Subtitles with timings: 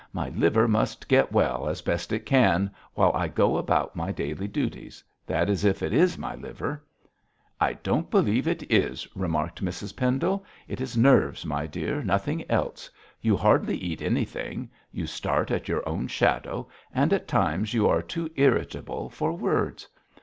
[0.13, 4.47] My liver must get well as best it can while I go about my daily
[4.47, 6.83] duties that is if it is my liver.'
[7.59, 12.89] 'I don't believe it is,' remarked Mrs Pendle; 'it is nerves, my dear, nothing else.
[13.21, 18.01] You hardly eat anything, you start at your own shadow, and at times you are
[18.01, 19.87] too irritable for words.